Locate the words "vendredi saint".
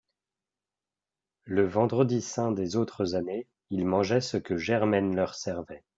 1.67-2.51